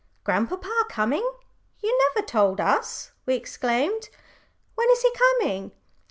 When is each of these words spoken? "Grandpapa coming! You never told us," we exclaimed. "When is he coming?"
"Grandpapa 0.23 0.85
coming! 0.89 1.21
You 1.79 1.95
never 2.15 2.25
told 2.25 2.59
us," 2.59 3.11
we 3.27 3.35
exclaimed. 3.35 4.09
"When 4.73 4.89
is 4.89 5.03
he 5.03 5.11
coming?" 5.11 5.73